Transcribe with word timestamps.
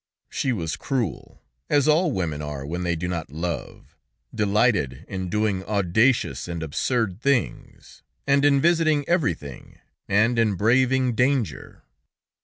She 0.31 0.51
was 0.51 0.77
cruel, 0.77 1.43
as 1.69 1.87
all 1.87 2.11
women 2.11 2.41
are 2.41 2.65
when 2.65 2.81
they 2.81 2.95
do 2.95 3.07
not 3.07 3.31
love, 3.31 3.95
delighted 4.33 5.05
in 5.07 5.29
doing 5.29 5.63
audacious 5.65 6.47
and 6.47 6.63
absurd 6.63 7.21
things, 7.21 8.01
and 8.25 8.43
in 8.43 8.59
visiting 8.59 9.07
everything, 9.07 9.77
and 10.07 10.39
in 10.39 10.55
braving 10.55 11.13
danger. 11.13 11.83